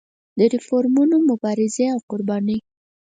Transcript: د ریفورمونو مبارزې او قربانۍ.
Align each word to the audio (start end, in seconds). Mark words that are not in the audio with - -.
د 0.37 0.39
ریفورمونو 0.53 1.15
مبارزې 1.29 1.85
او 1.93 1.99
قربانۍ. 2.09 2.59